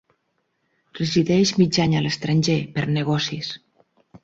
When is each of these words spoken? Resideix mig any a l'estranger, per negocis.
Resideix 0.99 1.51
mig 1.59 1.79
any 1.85 1.95
a 1.99 2.03
l'estranger, 2.07 2.57
per 2.79 2.89
negocis. 2.99 3.55